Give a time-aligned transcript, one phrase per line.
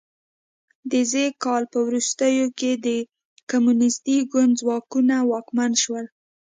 [0.91, 1.13] د ز
[1.43, 2.87] کال په وروستیو کې د
[3.51, 6.05] کمونیستي ګوند ځواکونه واکمن شول.